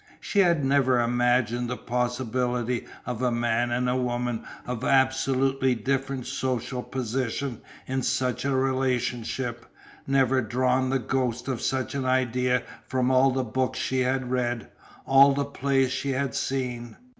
She 0.19 0.39
had 0.39 0.65
never 0.65 0.99
imagined 0.99 1.69
the 1.69 1.77
possibility 1.77 2.87
of 3.05 3.21
a 3.21 3.29
man 3.31 3.69
and 3.69 3.87
a 3.87 3.95
woman 3.95 4.43
of 4.65 4.83
absolutely 4.83 5.75
different 5.75 6.25
social 6.25 6.81
position 6.81 7.61
in 7.85 8.01
such 8.01 8.43
a 8.43 8.55
relationship, 8.55 9.63
never 10.07 10.41
drawn 10.41 10.89
the 10.89 10.97
ghost 10.97 11.47
of 11.47 11.61
such 11.61 11.93
an 11.93 12.05
idea 12.05 12.63
from 12.87 13.11
all 13.11 13.29
the 13.29 13.43
books 13.43 13.77
she 13.77 13.99
had 13.99 14.31
read, 14.31 14.71
all 15.05 15.33
the 15.35 15.45
plays 15.45 15.91
she 15.91 16.09
had 16.13 16.33
seen. 16.33 16.97